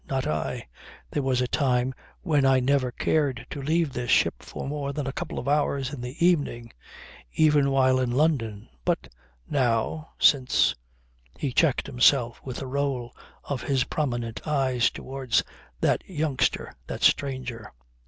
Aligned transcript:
Not 0.09 0.25
I. 0.25 0.67
There 1.11 1.21
was 1.21 1.41
a 1.41 1.47
time 1.47 1.93
when 2.23 2.43
I 2.43 2.59
never 2.59 2.91
cared 2.91 3.45
to 3.51 3.61
leave 3.61 3.93
this 3.93 4.09
ship 4.09 4.41
for 4.41 4.67
more 4.67 4.93
than 4.93 5.05
a 5.05 5.13
couple 5.13 5.37
of 5.37 5.47
hours 5.47 5.93
in 5.93 6.01
the 6.01 6.15
evening, 6.25 6.73
even 7.33 7.69
while 7.69 7.99
in 7.99 8.09
London, 8.09 8.67
but 8.83 9.09
now, 9.47 10.13
since" 10.17 10.73
He 11.37 11.53
checked 11.53 11.85
himself 11.85 12.41
with 12.43 12.63
a 12.63 12.67
roll 12.67 13.15
of 13.43 13.61
his 13.61 13.83
prominent 13.83 14.47
eyes 14.47 14.89
towards 14.89 15.43
that 15.81 16.01
youngster, 16.09 16.73
that 16.87 17.03
stranger. 17.03 17.71